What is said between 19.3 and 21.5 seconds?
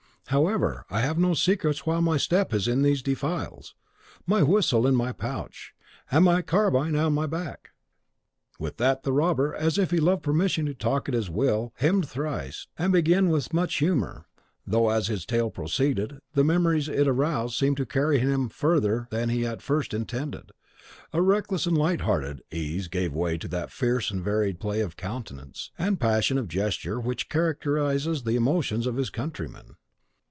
at first intended, and